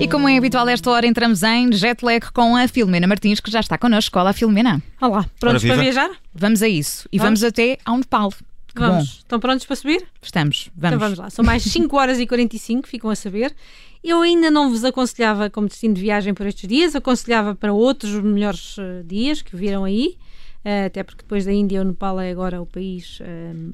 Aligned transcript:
E 0.00 0.08
como 0.08 0.26
é 0.26 0.38
habitual 0.38 0.66
esta 0.66 0.90
hora, 0.90 1.06
entramos 1.06 1.42
em 1.42 1.70
jet 1.72 2.02
lag 2.02 2.32
com 2.32 2.56
a 2.56 2.66
Filomena 2.66 3.06
Martins, 3.06 3.38
que 3.38 3.50
já 3.50 3.60
está 3.60 3.76
connosco. 3.76 4.18
Olá, 4.18 4.32
Filomena. 4.32 4.82
Olá, 4.98 5.26
prontos 5.38 5.62
para 5.62 5.76
viajar? 5.76 6.10
Vamos 6.34 6.62
a 6.62 6.68
isso. 6.68 7.06
E 7.12 7.18
vamos, 7.18 7.40
vamos 7.40 7.52
até 7.52 7.76
ao 7.84 7.98
Nepal. 7.98 8.32
Que 8.74 8.80
vamos. 8.80 8.96
Bom. 8.96 9.14
Estão 9.18 9.38
prontos 9.38 9.66
para 9.66 9.76
subir? 9.76 10.06
Estamos. 10.22 10.70
Vamos. 10.74 10.96
Então 10.96 10.98
vamos 10.98 11.18
lá. 11.18 11.28
São 11.28 11.44
mais 11.44 11.62
5 11.64 11.94
horas 11.94 12.18
e 12.18 12.26
45, 12.26 12.88
ficam 12.88 13.10
a 13.10 13.14
saber. 13.14 13.54
Eu 14.02 14.22
ainda 14.22 14.50
não 14.50 14.70
vos 14.70 14.84
aconselhava 14.84 15.50
como 15.50 15.68
destino 15.68 15.92
de 15.92 16.00
viagem 16.00 16.32
por 16.32 16.46
estes 16.46 16.66
dias, 16.66 16.96
aconselhava 16.96 17.54
para 17.54 17.70
outros 17.70 18.12
melhores 18.22 18.78
uh, 18.78 19.04
dias 19.04 19.42
que 19.42 19.54
viram 19.54 19.84
aí. 19.84 20.16
Uh, 20.64 20.86
até 20.86 21.02
porque 21.02 21.22
depois 21.22 21.44
da 21.44 21.52
Índia, 21.52 21.82
o 21.82 21.84
Nepal 21.84 22.18
é 22.18 22.30
agora 22.30 22.62
o 22.62 22.64
país 22.64 23.20
uh, 23.20 23.24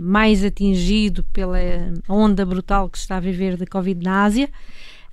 mais 0.01 0.45
atingido 0.45 1.23
pela 1.33 1.57
onda 2.09 2.45
brutal 2.45 2.89
que 2.89 2.99
se 2.99 3.05
está 3.05 3.19
a 3.19 3.21
viver 3.21 3.57
de 3.57 3.65
Covid 3.65 4.03
na 4.03 4.25
Ásia. 4.25 4.51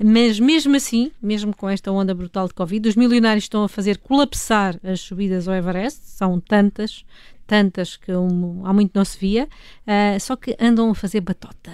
Mas 0.02 0.40
mesmo 0.40 0.76
assim, 0.76 1.12
mesmo 1.22 1.56
com 1.56 1.70
esta 1.70 1.92
onda 1.92 2.14
brutal 2.14 2.48
de 2.48 2.54
Covid, 2.54 2.90
os 2.90 2.96
milionários 2.96 3.46
estão 3.46 3.64
a 3.64 3.70
fazer 3.70 3.98
colapsar 3.98 4.80
as 4.84 5.02
subidas 5.02 5.48
ao 5.48 5.56
Everest, 5.56 6.02
são 6.06 6.40
tantas, 6.40 7.06
tantas 7.46 7.96
que 7.96 8.12
um, 8.14 8.66
há 8.66 8.74
muito 8.74 8.92
não 8.94 9.06
se 9.06 9.18
via, 9.18 9.48
uh, 9.88 10.20
só 10.20 10.36
que 10.36 10.56
andam 10.60 10.90
a 10.90 10.96
fazer 10.96 11.22
batota 11.22 11.72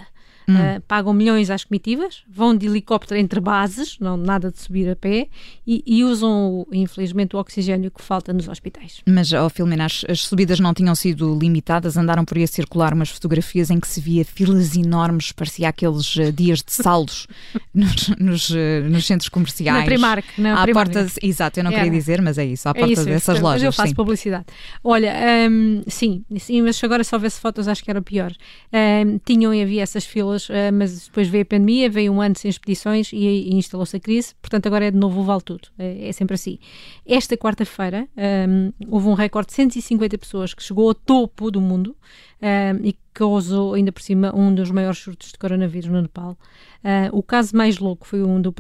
hum. 0.50 0.78
uh, 0.78 0.82
pagam 0.88 1.14
milhões 1.14 1.50
às 1.50 1.64
comitivas, 1.64 2.24
vão 2.30 2.56
de 2.56 2.66
helicóptero 2.66 3.20
entre 3.20 3.40
bases, 3.40 3.98
não 4.00 4.18
nada 4.18 4.52
de 4.52 4.60
subir 4.60 4.90
a 4.90 4.96
pé, 4.96 5.28
e, 5.66 5.84
e 5.86 6.04
usam, 6.04 6.66
infelizmente, 6.72 7.36
o 7.36 7.40
oxigênio 7.40 7.92
que 7.92 8.02
falta 8.02 8.34
nos 8.34 8.48
hospitais. 8.48 9.02
Mas, 9.08 9.32
ao 9.34 9.46
oh, 9.46 9.50
Filomena, 9.50 9.86
as, 9.86 10.04
as, 10.10 10.22
subidas 10.22 10.60
não 10.60 10.74
tinham 10.74 10.96
sido 10.96 11.38
limitadas, 11.38 11.98
andaram 11.98 12.26
por 12.26 12.38
aí 12.38 12.44
a 12.44 12.48
circular 12.48 12.94
umas 12.94 13.10
fotografias 13.10 13.70
em 13.70 13.80
que 13.80 13.88
se 13.88 14.02
via 14.02 14.26
filas 14.26 14.76
enormes, 14.76 15.32
parecia 15.32 15.70
aqueles 15.70 16.16
uh, 16.16 16.32
dias 16.32 16.64
de 16.64 16.72
saldos 16.72 17.28
nos, 17.74 18.08
nos, 18.18 18.50
uh, 18.50 18.56
nos, 18.90 19.06
centros 19.06 19.30
comerciais. 19.30 19.80
Na 19.80 19.86
Primark, 19.86 20.26
na 20.38 20.60
à 20.60 20.64
Primark. 20.64 20.92
porta, 20.92 21.12
exato, 21.22 21.60
eu 21.60 21.64
não 21.64 21.72
queria 21.72 21.92
dizer, 21.92 22.22
mas 22.22 22.38
é 22.38 22.46
isso, 22.46 22.68
à 22.68 22.72
é 22.72 22.74
porta 22.74 22.94
isso, 22.94 23.06
dessas 23.06 23.38
eu, 23.38 23.44
lojas. 23.44 23.64
eu 23.64 23.74
faço 23.74 23.90
sim. 23.90 23.96
publicidade. 23.96 24.46
Olha, 24.84 25.14
um, 25.50 25.84
sim, 25.88 26.24
sim, 26.38 26.62
mas 26.62 26.84
agora 26.84 27.04
se 27.04 27.14
houvesse 27.14 27.40
fotos 27.40 27.68
acho 27.68 27.84
que 27.84 27.90
era 27.90 28.02
pior. 28.02 28.32
Um, 28.74 29.20
tinham 29.24 29.54
e 29.54 29.62
havia 29.62 29.84
essas 29.84 30.06
filas 30.06 30.39
uh, 30.48 30.72
mas 30.72 31.08
depois 31.08 31.28
veio 31.28 31.42
a 31.42 31.46
pandemia, 31.46 31.90
veio 31.90 32.14
um 32.14 32.22
ano 32.22 32.38
sem 32.38 32.50
expedições 32.50 33.12
e, 33.12 33.18
e 33.18 33.56
instalou-se 33.56 33.98
a 33.98 34.00
crise, 34.00 34.36
portanto 34.42 34.68
agora 34.68 34.86
é 34.86 34.92
de 34.92 34.98
novo 34.98 35.22
o 35.22 35.24
vale 35.24 35.42
tudo, 35.42 35.68
é, 35.78 36.08
é 36.08 36.12
sempre 36.12 36.36
assim. 36.36 36.60
Esta 37.06 37.36
quarta-feira 37.36 38.08
um, 38.48 38.72
houve 38.88 39.08
um 39.08 39.14
recorde 39.14 39.48
de 39.50 39.56
150 39.56 40.18
pessoas 40.18 40.54
que 40.54 40.64
chegou 40.64 40.88
ao 40.88 40.94
topo 40.94 41.50
do 41.50 41.60
mundo 41.60 41.96
um, 42.42 42.86
e 42.86 42.96
causou 43.14 43.74
ainda 43.74 43.92
por 43.92 44.02
cima 44.02 44.34
um 44.34 44.54
dos 44.54 44.72
maiores 44.72 45.00
surtos 45.00 45.32
de 45.32 45.38
coronavírus 45.38 45.90
no 45.90 46.02
Nepal. 46.02 46.38
Uh, 46.82 47.18
o 47.18 47.22
caso 47.22 47.56
mais 47.56 47.78
louco 47.78 48.08
foi 48.08 48.24
um 48.24 48.42
do, 48.42 48.54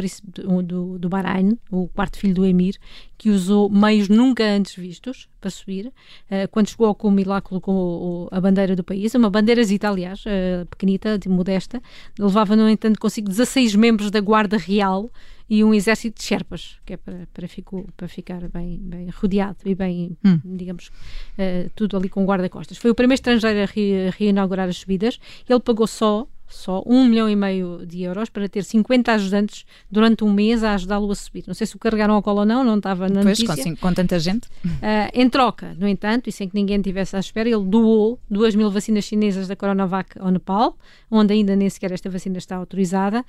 do, 0.63 0.99
do 0.99 1.09
Bahrein, 1.09 1.57
o 1.71 1.87
quarto 1.87 2.17
filho 2.19 2.33
do 2.33 2.45
Emir, 2.45 2.75
que 3.17 3.29
usou 3.29 3.69
meios 3.69 4.09
nunca 4.09 4.43
antes 4.43 4.75
vistos 4.75 5.29
para 5.39 5.49
subir. 5.49 5.87
Uh, 6.29 6.47
quando 6.51 6.69
chegou 6.69 6.87
ao 6.87 6.95
cume 6.95 7.23
lá 7.23 7.39
colocou 7.39 8.27
a 8.31 8.41
bandeira 8.41 8.75
do 8.75 8.83
país, 8.83 9.15
uma 9.15 9.29
bandeirazita, 9.29 9.87
aliás, 9.87 10.25
uh, 10.25 10.65
pequenita, 10.65 11.17
de 11.17 11.29
modesta, 11.29 11.81
levava, 12.17 12.55
no 12.57 12.69
entanto, 12.69 12.99
consigo 12.99 13.29
16 13.29 13.75
membros 13.75 14.11
da 14.11 14.19
Guarda 14.19 14.57
Real 14.57 15.09
e 15.49 15.63
um 15.63 15.73
exército 15.73 16.19
de 16.19 16.23
Sherpas, 16.23 16.77
que 16.85 16.93
é 16.93 16.97
para, 16.97 17.27
para, 17.33 17.47
fico, 17.47 17.87
para 17.97 18.07
ficar 18.07 18.47
bem, 18.49 18.77
bem 18.81 19.09
rodeado 19.09 19.57
e 19.65 19.73
bem, 19.73 20.17
hum. 20.23 20.39
digamos, 20.43 20.87
uh, 20.87 21.69
tudo 21.75 21.97
ali 21.97 22.07
com 22.07 22.23
guarda-costas. 22.25 22.77
Foi 22.77 22.91
o 22.91 22.95
primeiro 22.95 23.15
estrangeiro 23.19 23.63
a, 23.63 23.65
re, 23.65 24.09
reinaugurar 24.17 24.69
as 24.69 24.77
subidas. 24.77 25.19
Ele 25.47 25.59
pagou 25.59 25.87
só 25.87 26.27
só 26.49 26.83
um 26.85 27.05
milhão 27.05 27.29
e 27.29 27.35
meio 27.35 27.85
de 27.85 28.01
euros 28.01 28.29
para 28.29 28.49
ter 28.49 28.63
50 28.63 29.13
ajudantes 29.13 29.65
durante 29.89 30.23
um 30.23 30.33
mês 30.33 30.63
a 30.63 30.73
ajudá-lo 30.73 31.11
a 31.11 31.15
subir. 31.15 31.43
Não 31.47 31.53
sei 31.53 31.67
se 31.67 31.75
o 31.75 31.79
carregaram 31.79 32.15
ao 32.15 32.23
colo 32.23 32.39
ou 32.39 32.45
não, 32.45 32.63
não 32.63 32.77
estava 32.77 33.07
na 33.07 33.21
pois, 33.21 33.39
notícia. 33.39 33.63
Com, 33.63 33.77
com 33.77 33.93
tanta 33.93 34.19
gente. 34.19 34.47
Uh, 34.65 35.09
em 35.13 35.29
troca, 35.29 35.75
no 35.77 35.87
entanto, 35.87 36.27
e 36.27 36.31
sem 36.31 36.49
que 36.49 36.55
ninguém 36.55 36.81
tivesse 36.81 37.15
à 37.15 37.19
espera, 37.19 37.47
ele 37.47 37.63
doou 37.63 38.19
2 38.29 38.55
mil 38.55 38.71
vacinas 38.71 39.05
chinesas 39.05 39.47
da 39.47 39.55
Coronavac 39.55 40.19
ao 40.19 40.31
Nepal, 40.31 40.75
onde 41.09 41.33
ainda 41.33 41.55
nem 41.55 41.69
sequer 41.69 41.91
esta 41.91 42.09
vacina 42.09 42.39
está 42.39 42.55
autorizada. 42.55 43.23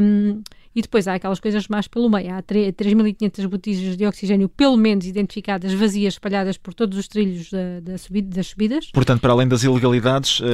Um, 0.00 0.42
e 0.74 0.82
depois 0.82 1.06
há 1.06 1.14
aquelas 1.14 1.38
coisas 1.38 1.68
mais 1.68 1.86
pelo 1.86 2.10
meio. 2.10 2.34
Há 2.34 2.42
3.500 2.42 3.46
botijas 3.46 3.96
de 3.96 4.06
oxigênio, 4.06 4.48
pelo 4.48 4.76
menos 4.76 5.06
identificadas, 5.06 5.72
vazias, 5.72 6.14
espalhadas 6.14 6.56
por 6.56 6.74
todos 6.74 6.98
os 6.98 7.06
trilhos 7.06 7.50
da, 7.50 7.80
da 7.80 7.98
subida, 7.98 8.36
das 8.36 8.48
subidas. 8.48 8.90
Portanto, 8.92 9.20
para 9.20 9.32
além 9.32 9.46
das 9.46 9.62
ilegalidades, 9.62 10.40
uh, 10.40 10.44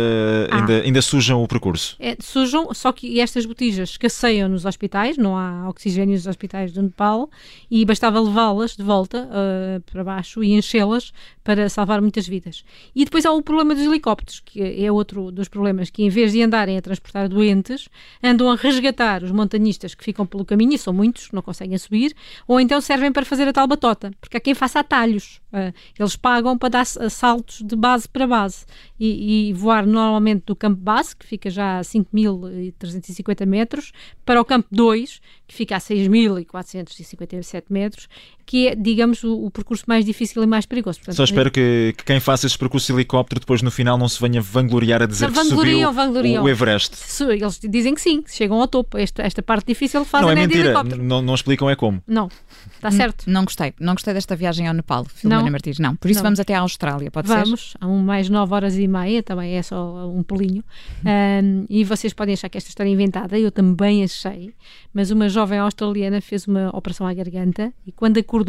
ah. 0.50 0.58
ainda, 0.58 0.82
ainda 0.82 1.02
sujam 1.02 1.42
o 1.42 1.48
percurso. 1.48 1.96
É, 1.98 2.16
sujam, 2.20 2.72
só 2.74 2.92
que 2.92 3.20
estas 3.20 3.46
botijas 3.46 3.90
escasseiam 3.90 4.48
nos 4.48 4.64
hospitais, 4.64 5.16
não 5.16 5.36
há 5.36 5.68
oxigênio 5.68 6.14
nos 6.14 6.26
hospitais 6.26 6.72
do 6.72 6.82
Nepal, 6.82 7.30
e 7.70 7.84
bastava 7.84 8.20
levá-las 8.20 8.76
de 8.76 8.82
volta 8.82 9.28
uh, 9.28 9.80
para 9.90 10.04
baixo 10.04 10.44
e 10.44 10.52
enchê-las 10.52 11.12
para 11.42 11.68
salvar 11.68 12.00
muitas 12.00 12.28
vidas. 12.28 12.64
E 12.94 13.04
depois 13.04 13.24
há 13.24 13.32
o 13.32 13.42
problema 13.42 13.74
dos 13.74 13.84
helicópteros, 13.84 14.40
que 14.40 14.84
é 14.84 14.92
outro 14.92 15.30
dos 15.30 15.48
problemas, 15.48 15.90
que 15.90 16.02
em 16.02 16.08
vez 16.08 16.32
de 16.32 16.42
andarem 16.42 16.76
a 16.76 16.82
transportar 16.82 17.28
doentes, 17.28 17.88
andam 18.22 18.50
a 18.50 18.56
resgatar 18.56 19.22
os 19.22 19.30
montanhistas 19.30 19.94
que 19.94 20.09
ficam 20.10 20.26
pelo 20.26 20.44
caminho, 20.44 20.74
e 20.74 20.78
são 20.78 20.92
muitos, 20.92 21.30
não 21.32 21.40
conseguem 21.40 21.78
subir, 21.78 22.14
ou 22.46 22.60
então 22.60 22.80
servem 22.80 23.12
para 23.12 23.24
fazer 23.24 23.46
a 23.48 23.52
tal 23.52 23.66
batota, 23.66 24.10
porque 24.20 24.36
há 24.36 24.40
quem 24.40 24.54
faça 24.54 24.80
atalhos. 24.80 25.40
Uh, 25.52 25.72
eles 25.98 26.16
pagam 26.16 26.56
para 26.58 26.68
dar 26.68 26.84
saltos 26.84 27.62
de 27.62 27.74
base 27.74 28.08
para 28.08 28.26
base 28.26 28.64
e, 28.98 29.48
e, 29.48 29.52
voar 29.52 29.86
normalmente 29.86 30.44
do 30.46 30.54
campo 30.54 30.80
base, 30.80 31.16
que 31.16 31.26
fica 31.26 31.50
já 31.50 31.78
a 31.78 31.82
5.350 31.82 33.46
metros, 33.46 33.92
para 34.24 34.40
o 34.40 34.44
campo 34.44 34.68
2, 34.70 35.20
que 35.46 35.54
fica 35.54 35.76
a 35.76 35.80
6.457 35.80 37.64
metros, 37.68 38.08
que 38.50 38.66
é, 38.66 38.74
digamos, 38.74 39.22
o, 39.22 39.44
o, 39.44 39.48
percurso 39.48 39.84
mais 39.86 40.04
difícil 40.04 40.42
e 40.42 40.46
mais 40.46 40.66
perigoso. 40.66 40.98
Portanto, 40.98 41.14
Só 41.14 41.22
espero 41.22 41.52
que, 41.52 41.94
que, 41.96 42.02
quem 42.02 42.18
faça 42.18 42.48
esse 42.48 42.58
percurso 42.58 42.88
de 42.88 42.94
helicóptero 42.94 43.38
depois 43.38 43.62
no 43.62 43.70
final 43.70 43.96
não 43.96 44.08
se 44.08 44.20
venha 44.20 44.42
vangloriar 44.42 45.00
a 45.00 45.06
dizer 45.06 45.30
não, 45.30 45.34
que 45.44 45.44
subiu 45.50 45.92
vangloriam. 45.92 46.42
o 46.42 46.48
Everest. 46.48 46.96
Eles 47.30 47.60
dizem 47.60 47.94
que 47.94 48.00
sim, 48.00 48.24
chegam 48.26 48.60
ao 48.60 48.66
topo. 48.66 48.98
Esta, 48.98 49.22
esta 49.22 49.40
parte 49.40 49.68
difícil 49.68 50.04
fazem 50.04 50.26
não, 50.26 50.32
é 50.32 50.34
mentira. 50.48 50.82
Não, 50.82 51.22
não 51.22 51.32
explicam 51.32 51.70
é 51.70 51.76
como. 51.76 52.02
Não, 52.08 52.28
está 52.74 52.90
certo. 52.90 53.22
Não, 53.28 53.34
não 53.34 53.44
gostei. 53.44 53.72
Não 53.78 53.92
gostei 53.92 54.14
desta 54.14 54.34
viagem 54.34 54.66
ao 54.66 54.74
Nepal, 54.74 55.04
Filomena 55.04 55.48
Martins. 55.48 55.78
Não, 55.78 55.94
por 55.94 56.10
isso 56.10 56.18
não. 56.18 56.24
vamos 56.24 56.40
até 56.40 56.52
à 56.52 56.58
Austrália, 56.58 57.08
pode 57.08 57.28
vamos, 57.28 57.70
ser? 57.70 57.78
Vamos, 57.78 57.98
a 57.98 58.00
um 58.00 58.02
mais 58.02 58.28
9 58.28 58.52
horas 58.52 58.76
e 58.76 58.88
meia, 58.88 59.22
também 59.22 59.54
é 59.54 59.62
só 59.62 60.08
um 60.08 60.24
pulinho. 60.24 60.64
Um, 61.04 61.66
e 61.70 61.84
vocês 61.84 62.12
podem 62.12 62.32
achar 62.32 62.48
que 62.48 62.58
esta 62.58 62.68
história 62.68 62.90
é 62.90 62.92
inventada, 62.92 63.38
eu 63.38 63.52
também 63.52 64.02
achei, 64.02 64.52
mas 64.92 65.12
uma 65.12 65.28
jovem 65.28 65.60
australiana 65.60 66.20
fez 66.20 66.48
uma 66.48 66.76
operação 66.76 67.06
à 67.06 67.14
garganta 67.14 67.72
e 67.86 67.92
quando 67.92 68.18
acordou 68.18 68.39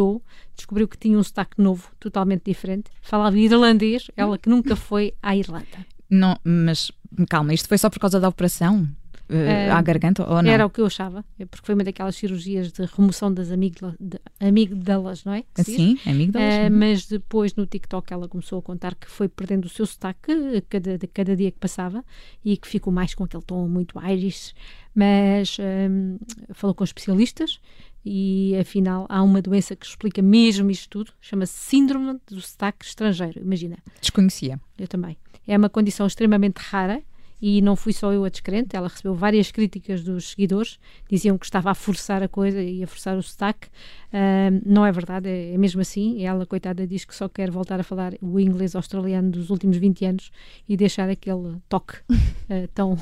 descobriu 0.55 0.87
que 0.87 0.97
tinha 0.97 1.17
um 1.17 1.23
sotaque 1.23 1.61
novo, 1.61 1.89
totalmente 1.99 2.43
diferente. 2.45 2.91
Falava 3.01 3.37
irlandês, 3.37 4.09
ela 4.15 4.37
que 4.37 4.49
nunca 4.49 4.75
foi 4.75 5.13
à 5.21 5.35
Irlanda. 5.35 5.85
Não, 6.09 6.37
mas 6.43 6.91
calma, 7.29 7.53
isto 7.53 7.67
foi 7.67 7.77
só 7.77 7.89
por 7.89 7.99
causa 7.99 8.19
da 8.19 8.27
operação? 8.27 8.87
Uh, 9.31 9.73
à 9.73 9.81
garganta 9.81 10.27
ou 10.29 10.41
não? 10.41 10.51
Era 10.51 10.65
o 10.65 10.69
que 10.69 10.81
eu 10.81 10.85
achava, 10.85 11.23
é 11.39 11.45
porque 11.45 11.65
foi 11.65 11.75
uma 11.75 11.83
daquelas 11.83 12.15
cirurgias 12.15 12.71
de 12.71 12.85
remoção 12.85 13.33
das 13.33 13.51
amígdalas, 13.51 13.95
amígdalas 14.39 15.23
não 15.23 15.33
é? 15.33 15.43
Sim, 15.63 15.97
amígdalas. 16.05 16.67
Uh, 16.67 16.71
mas 16.71 17.05
depois 17.05 17.55
no 17.55 17.65
TikTok 17.65 18.11
ela 18.13 18.27
começou 18.27 18.59
a 18.59 18.61
contar 18.61 18.95
que 18.95 19.09
foi 19.09 19.27
perdendo 19.27 19.65
o 19.65 19.69
seu 19.69 19.85
sotaque 19.85 20.61
cada, 20.69 20.99
cada 21.13 21.35
dia 21.35 21.51
que 21.51 21.59
passava 21.59 22.03
e 22.43 22.57
que 22.57 22.67
ficou 22.67 22.91
mais 22.91 23.15
com 23.15 23.23
aquele 23.23 23.43
tom 23.43 23.67
muito 23.67 23.99
Irish, 23.99 24.53
mas 24.93 25.57
um, 25.59 26.17
falou 26.53 26.75
com 26.75 26.83
especialistas 26.83 27.59
e 28.03 28.55
afinal 28.59 29.05
há 29.09 29.21
uma 29.21 29.41
doença 29.41 29.75
que 29.75 29.85
explica 29.85 30.21
mesmo 30.21 30.71
isto 30.71 30.89
tudo, 30.89 31.13
chama-se 31.21 31.53
Síndrome 31.53 32.19
do 32.27 32.41
Sotaque 32.41 32.85
Estrangeiro. 32.85 33.39
Imagina. 33.39 33.77
Desconhecia. 33.99 34.59
Eu 34.77 34.87
também. 34.87 35.17
É 35.47 35.57
uma 35.57 35.69
condição 35.69 36.07
extremamente 36.07 36.57
rara 36.57 37.01
e 37.41 37.61
não 37.61 37.75
fui 37.75 37.91
só 37.91 38.13
eu 38.13 38.23
a 38.23 38.29
descrente, 38.29 38.75
ela 38.75 38.87
recebeu 38.87 39.15
várias 39.15 39.51
críticas 39.51 40.03
dos 40.03 40.31
seguidores, 40.31 40.77
diziam 41.09 41.37
que 41.37 41.45
estava 41.45 41.71
a 41.71 41.75
forçar 41.75 42.21
a 42.21 42.27
coisa 42.27 42.61
e 42.61 42.83
a 42.83 42.87
forçar 42.87 43.17
o 43.17 43.23
sotaque. 43.23 43.67
Uh, 44.11 44.61
não 44.65 44.85
é 44.85 44.91
verdade, 44.91 45.29
é, 45.29 45.53
é, 45.53 45.57
mesmo 45.57 45.79
assim. 45.81 46.23
Ela, 46.23 46.45
coitada, 46.45 46.85
diz 46.85 47.05
que 47.05 47.15
só 47.15 47.29
quer 47.29 47.49
voltar 47.49 47.79
a 47.79 47.83
falar 47.83 48.13
o 48.21 48.39
inglês 48.39 48.75
australiano 48.75 49.31
dos 49.31 49.49
últimos 49.49 49.77
20 49.77 50.05
anos 50.05 50.31
e 50.67 50.75
deixar 50.75 51.09
aquele 51.09 51.57
toque 51.69 51.95
uh, 52.09 52.67
tão, 52.75 52.97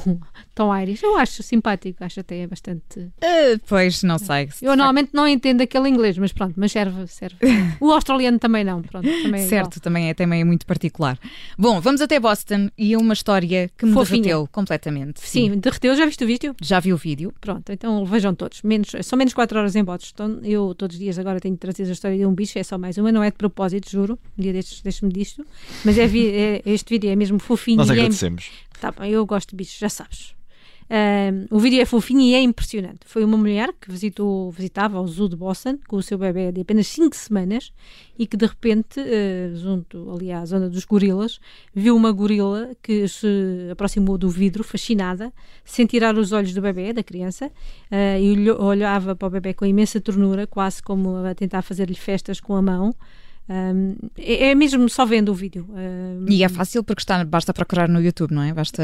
tão 0.53 0.77
Irish. 0.79 1.01
Eu 1.01 1.17
acho 1.17 1.41
simpático, 1.41 2.03
acho 2.03 2.19
até 2.19 2.45
bastante. 2.45 2.99
Uh, 2.99 3.59
pois, 3.67 4.03
não 4.03 4.19
sei. 4.19 4.49
Eu 4.61 4.75
normalmente 4.75 5.09
não 5.13 5.27
entendo 5.27 5.61
aquele 5.61 5.89
inglês, 5.89 6.17
mas 6.17 6.31
pronto, 6.31 6.53
mas 6.57 6.71
serve, 6.71 7.07
serve. 7.07 7.37
o 7.81 7.91
australiano 7.91 8.37
também 8.37 8.63
não, 8.63 8.81
pronto. 8.83 9.07
Também 9.23 9.41
é 9.41 9.47
certo, 9.47 9.77
igual. 9.77 9.81
também 9.81 10.09
é, 10.09 10.13
também 10.13 10.41
é 10.41 10.43
muito 10.43 10.65
particular. 10.67 11.17
Bom, 11.57 11.81
vamos 11.81 12.01
até 12.01 12.19
Boston 12.19 12.69
e 12.77 12.95
uma 12.95 13.13
história 13.13 13.69
que 13.75 13.85
me 13.85 13.93
Fofinha. 13.93 14.21
derreteu 14.21 14.47
completamente. 14.51 15.21
Sim, 15.21 15.53
sim 15.53 15.57
derreteu. 15.57 15.95
Já 15.95 16.05
viste 16.05 16.23
o 16.23 16.27
vídeo? 16.27 16.55
Já 16.61 16.79
vi 16.79 16.93
o 16.93 16.97
vídeo. 16.97 17.33
Pronto, 17.41 17.71
então 17.71 18.05
vejam 18.05 18.35
todos. 18.35 18.61
Menos, 18.61 18.91
são 19.01 19.17
menos 19.17 19.33
4 19.33 19.57
horas 19.57 19.75
em 19.75 19.83
Boston. 19.83 20.39
Eu 20.43 20.75
todos 20.75 20.95
os 20.95 20.98
dias 20.99 21.17
agora 21.17 21.39
tenho 21.39 21.57
trazido 21.57 21.89
a 21.89 21.93
história 21.93 22.17
de 22.17 22.25
um 22.25 22.33
bicho, 22.33 22.59
é 22.59 22.63
só 22.63 22.77
mais 22.77 22.97
uma, 22.97 23.11
não 23.11 23.23
é 23.23 23.31
de 23.31 23.37
propósito, 23.37 23.89
juro. 23.89 24.19
Um 24.37 24.41
dia 24.41 24.53
destes 24.53 24.81
deixo-me 24.81 25.11
disto. 25.11 25.45
Mas 25.83 25.97
é, 25.97 26.05
é, 26.05 26.61
este 26.65 26.89
vídeo 26.89 27.09
é 27.09 27.15
mesmo 27.15 27.39
fofinho. 27.39 27.77
Nós 27.77 27.89
é 27.89 27.93
agradecemos. 27.93 28.51
É, 28.75 28.79
tá 28.79 28.91
bem, 28.91 29.11
eu 29.11 29.25
gosto 29.25 29.49
de 29.49 29.55
bichos, 29.55 29.79
já 29.79 29.89
sabes. 29.89 30.38
O 31.51 31.59
vídeo 31.59 31.79
é 31.79 31.85
fofinho 31.85 32.21
e 32.21 32.33
é 32.33 32.41
impressionante. 32.41 33.01
Foi 33.05 33.23
uma 33.23 33.37
mulher 33.37 33.71
que 33.79 33.91
visitou, 33.91 34.49
visitava 34.49 34.99
o 34.99 35.07
zoo 35.07 35.29
de 35.29 35.35
Boston 35.35 35.77
com 35.87 35.97
o 35.97 36.01
seu 36.01 36.17
bebê 36.17 36.51
de 36.51 36.61
apenas 36.61 36.87
5 36.87 37.15
semanas 37.15 37.71
e 38.17 38.25
que 38.25 38.35
de 38.35 38.47
repente, 38.47 38.99
uh, 38.99 39.55
junto 39.55 40.11
ali 40.11 40.31
à 40.31 40.43
zona 40.45 40.67
dos 40.67 40.85
gorilas, 40.85 41.39
viu 41.73 41.95
uma 41.95 42.11
gorila 42.11 42.71
que 42.81 43.07
se 43.07 43.69
aproximou 43.71 44.17
do 44.17 44.29
vidro, 44.29 44.63
fascinada, 44.63 45.31
sem 45.63 45.85
tirar 45.85 46.17
os 46.17 46.31
olhos 46.31 46.53
do 46.53 46.61
bebê, 46.61 46.91
da 46.91 47.03
criança, 47.03 47.47
uh, 47.47 48.19
e 48.19 48.49
olhava 48.51 49.15
para 49.15 49.27
o 49.27 49.31
bebê 49.31 49.53
com 49.53 49.65
imensa 49.65 50.01
ternura, 50.01 50.47
quase 50.47 50.81
como 50.81 51.17
a 51.17 51.35
tentar 51.35 51.61
fazer-lhe 51.61 51.95
festas 51.95 52.39
com 52.39 52.55
a 52.55 52.61
mão. 52.61 52.95
Um, 53.49 53.95
é, 54.15 54.49
é, 54.49 54.55
mesmo 54.55 54.87
só 54.87 55.05
vendo 55.07 55.29
o 55.29 55.33
vídeo. 55.33 55.67
Um, 55.69 56.25
e 56.29 56.43
é 56.43 56.49
fácil 56.49 56.83
porque 56.83 57.01
está, 57.01 57.25
basta 57.25 57.51
procurar 57.51 57.89
no 57.89 57.99
YouTube, 57.99 58.31
não 58.31 58.43
é? 58.43 58.53
Basta 58.53 58.83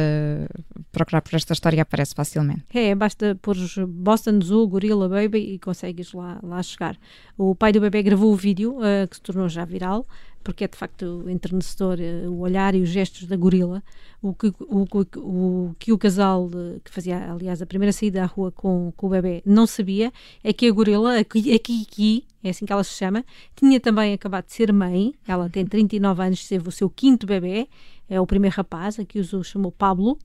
procurar 0.92 1.22
por 1.22 1.36
esta 1.36 1.54
história 1.54 1.78
e 1.78 1.80
aparece 1.80 2.16
facilmente. 2.16 2.64
É, 2.74 2.96
basta 2.96 3.38
pôr 3.42 3.56
Boston 3.88 4.40
Zoo, 4.42 4.68
Gorilla 4.68 5.08
Baby 5.08 5.54
e 5.54 5.60
consegues 5.60 6.14
lá, 6.14 6.40
lá 6.42 6.64
chegar. 6.64 6.98
O 7.38 7.54
pai 7.54 7.72
do 7.72 7.80
bebê 7.80 8.02
gravou 8.02 8.34
o 8.34 8.36
vídeo, 8.36 8.78
uh, 8.80 9.08
que 9.08 9.18
se 9.18 9.22
tornou 9.22 9.48
já 9.48 9.64
viral, 9.66 10.08
porque 10.44 10.64
é 10.64 10.68
de 10.68 10.78
facto 10.78 11.26
enternecedor 11.30 12.00
uh, 12.00 12.32
o 12.32 12.40
olhar 12.40 12.74
e 12.74 12.82
os 12.82 12.90
gestos 12.90 13.28
da 13.28 13.36
gorila. 13.36 13.84
O 14.20 14.34
que 14.34 14.48
o, 14.48 14.88
o, 14.92 15.20
o, 15.20 15.76
que 15.78 15.94
o 15.94 15.98
casal, 15.98 16.46
uh, 16.46 16.82
que 16.84 16.90
fazia, 16.90 17.32
aliás, 17.32 17.62
a 17.62 17.68
primeira 17.68 17.94
saída 17.94 18.24
à 18.24 18.26
rua 18.26 18.52
com, 18.52 18.92
com 18.98 19.06
o 19.06 19.10
bebê, 19.12 19.44
não 19.46 19.68
sabia 19.68 20.12
é 20.44 20.52
que 20.52 20.68
a 20.68 20.72
gorila, 20.72 21.20
a 21.20 21.24
Kiki, 21.24 22.26
é 22.48 22.52
assim 22.52 22.66
que 22.66 22.74
ela 22.74 22.84
se 22.84 22.94
chama, 22.94 23.26
tinha 23.56 23.80
também 23.80 24.14
acabado 24.14 24.46
de 24.46 24.54
ser 24.54 24.72
mãe, 24.72 25.14
ela 25.28 25.50
tem 25.50 25.66
39 25.66 26.24
anos, 26.24 26.48
teve 26.48 26.68
o 26.68 26.72
seu 26.72 26.90
quinto 26.90 27.26
bebê, 27.26 27.68
é 28.10 28.20
o 28.20 28.28
primeiro 28.28 28.56
rapaz, 28.56 29.00
aqui 29.00 29.20
o 29.20 29.44
chamou 29.44 29.72
Pablo, 29.72 30.18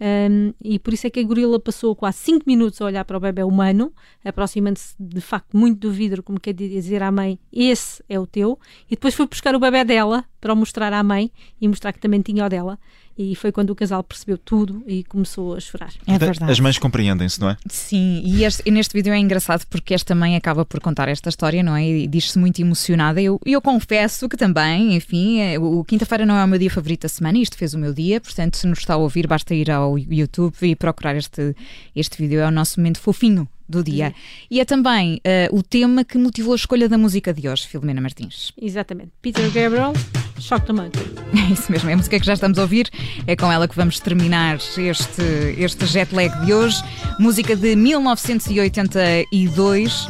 um, 0.00 0.54
e 0.64 0.78
por 0.78 0.94
isso 0.94 1.06
é 1.06 1.10
que 1.10 1.20
a 1.20 1.22
gorila 1.22 1.60
passou 1.60 1.94
quase 1.94 2.16
5 2.18 2.44
minutos 2.46 2.80
a 2.80 2.86
olhar 2.86 3.04
para 3.04 3.18
o 3.18 3.20
bebê 3.20 3.42
humano, 3.42 3.92
aproximando-se 4.24 4.94
de 4.98 5.20
facto 5.20 5.54
muito 5.54 5.78
do 5.78 5.92
vidro, 5.92 6.22
como 6.22 6.40
quer 6.40 6.54
dizer 6.54 7.02
à 7.02 7.12
mãe: 7.12 7.38
Esse 7.52 8.02
é 8.08 8.18
o 8.18 8.26
teu, 8.26 8.58
e 8.86 8.94
depois 8.94 9.14
foi 9.14 9.26
buscar 9.26 9.54
o 9.54 9.60
bebê 9.60 9.84
dela 9.84 10.24
para 10.40 10.54
o 10.54 10.56
mostrar 10.56 10.90
à 10.94 11.02
mãe 11.02 11.30
e 11.60 11.68
mostrar 11.68 11.92
que 11.92 12.00
também 12.00 12.22
tinha 12.22 12.46
o 12.46 12.48
dela. 12.48 12.78
E 13.18 13.34
foi 13.34 13.52
quando 13.52 13.70
o 13.70 13.74
casal 13.74 14.02
percebeu 14.02 14.38
tudo 14.38 14.82
e 14.86 15.04
começou 15.04 15.54
a 15.54 15.60
chorar. 15.60 15.92
É 16.06 16.18
verdade. 16.18 16.50
As 16.50 16.58
mães 16.58 16.78
compreendem-se, 16.78 17.40
não 17.40 17.50
é? 17.50 17.56
Sim, 17.68 18.22
e, 18.24 18.44
este, 18.44 18.62
e, 18.64 18.70
neste 18.70 18.94
vídeo 18.94 19.12
é 19.12 19.18
engraçado 19.18 19.66
porque 19.68 19.92
esta 19.92 20.14
mãe 20.14 20.36
acaba 20.36 20.64
por 20.64 20.80
contar 20.80 21.08
esta 21.08 21.28
história, 21.28 21.62
não 21.62 21.76
é? 21.76 21.86
E 21.86 22.06
diz-se 22.06 22.38
muito 22.38 22.60
emocionada. 22.60 23.20
E 23.20 23.26
eu, 23.26 23.38
eu 23.44 23.60
confesso 23.60 24.28
que 24.28 24.36
também, 24.36 24.94
enfim, 24.94 25.40
é, 25.40 25.58
o 25.58 25.84
quinta-feira 25.84 26.24
não 26.24 26.36
é 26.36 26.44
o 26.44 26.48
meu 26.48 26.58
dia 26.58 26.70
favorito 26.70 27.02
da 27.02 27.08
semana, 27.08 27.38
isto 27.38 27.56
fez 27.56 27.74
o 27.74 27.78
meu 27.78 27.92
dia, 27.92 28.20
portanto, 28.20 28.56
se 28.56 28.66
nos 28.66 28.78
está 28.78 28.94
a 28.94 28.96
ouvir, 28.96 29.26
basta 29.26 29.54
ir 29.54 29.70
ao 29.70 29.98
YouTube 29.98 30.54
e 30.62 30.74
procurar 30.74 31.14
este, 31.16 31.54
este 31.94 32.16
vídeo. 32.16 32.40
É 32.40 32.46
o 32.46 32.50
nosso 32.50 32.80
momento 32.80 33.00
fofinho 33.00 33.46
do 33.70 33.84
dia. 33.84 34.12
E 34.50 34.60
é 34.60 34.64
também 34.64 35.20
uh, 35.50 35.56
o 35.56 35.62
tema 35.62 36.04
que 36.04 36.18
motivou 36.18 36.52
a 36.52 36.56
escolha 36.56 36.88
da 36.88 36.98
música 36.98 37.32
de 37.32 37.48
hoje, 37.48 37.66
Filomena 37.66 38.00
Martins. 38.00 38.52
Exatamente. 38.60 39.12
Peter 39.22 39.48
Gabriel, 39.52 39.92
Shock 40.40 40.66
the 40.66 40.72
Monkey. 40.72 41.00
É 41.32 41.52
isso 41.52 41.70
mesmo, 41.70 41.88
é 41.90 41.92
a 41.92 41.96
música 41.96 42.18
que 42.18 42.26
já 42.26 42.32
estamos 42.32 42.58
a 42.58 42.62
ouvir. 42.62 42.90
É 43.26 43.36
com 43.36 43.52
ela 43.52 43.68
que 43.68 43.76
vamos 43.76 44.00
terminar 44.00 44.56
este, 44.56 45.22
este 45.58 45.86
jet 45.86 46.12
lag 46.14 46.30
de 46.44 46.52
hoje. 46.52 46.82
Música 47.18 47.54
de 47.54 47.76
1982. 47.76 50.08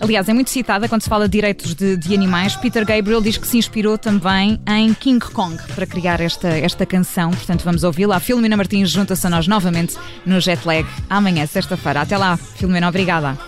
Aliás, 0.00 0.28
é 0.28 0.34
muito 0.34 0.50
citada 0.50 0.88
quando 0.88 1.02
se 1.02 1.08
fala 1.08 1.28
de 1.28 1.32
direitos 1.32 1.74
de, 1.74 1.96
de, 1.96 2.14
animais. 2.14 2.54
Peter 2.56 2.84
Gabriel 2.84 3.22
diz 3.22 3.38
que 3.38 3.46
se 3.46 3.56
inspirou 3.56 3.96
também 3.96 4.60
em 4.68 4.92
King 4.92 5.24
Kong 5.32 5.56
para 5.74 5.86
criar 5.86 6.20
esta, 6.20 6.48
esta 6.48 6.84
canção. 6.84 7.30
Portanto, 7.30 7.62
vamos 7.64 7.82
ouvi-la. 7.82 8.16
A 8.16 8.20
Filomena 8.20 8.56
Martins 8.56 8.90
junta-se 8.90 9.26
a 9.26 9.30
nós 9.30 9.48
novamente 9.48 9.96
no 10.24 10.40
Jet 10.40 10.66
Lag 10.66 10.86
amanhã, 11.08 11.46
sexta-feira. 11.46 12.02
Até 12.02 12.18
lá, 12.18 12.36
Filomena, 12.36 12.88
obrigada. 12.88 13.38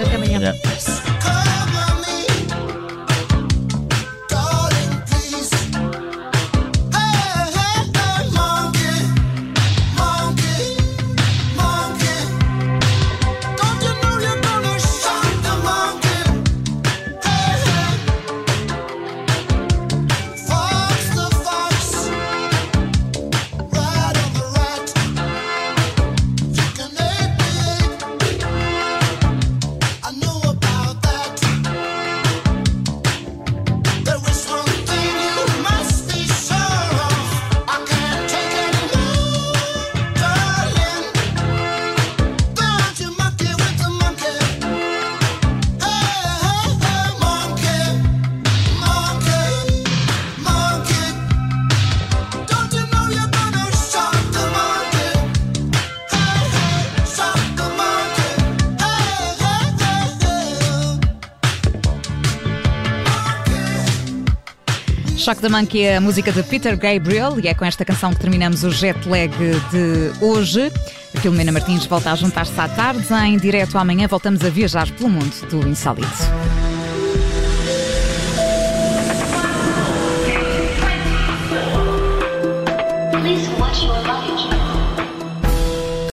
Até 0.00 0.16
amanhã. 0.16 0.38
Yeah. 0.38 1.09
Shock 65.30 65.42
the 65.42 65.48
Monkey 65.48 65.82
é 65.82 65.96
a 65.96 66.00
música 66.00 66.32
de 66.32 66.42
Peter 66.42 66.76
Gabriel 66.76 67.38
e 67.38 67.46
é 67.46 67.54
com 67.54 67.64
esta 67.64 67.84
canção 67.84 68.12
que 68.12 68.18
terminamos 68.18 68.64
o 68.64 68.70
jet 68.72 69.08
lag 69.08 69.30
de 69.30 70.12
hoje. 70.20 70.72
A 71.14 71.20
Filomena 71.20 71.52
Martins 71.52 71.86
volta 71.86 72.10
a 72.10 72.16
juntar-se 72.16 72.60
à 72.60 72.68
tarde. 72.68 73.06
Em 73.26 73.36
direto 73.36 73.78
amanhã 73.78 74.08
voltamos 74.08 74.44
a 74.44 74.48
viajar 74.48 74.90
pelo 74.90 75.08
mundo 75.08 75.32
do 75.48 75.68
insólito. 75.68 76.08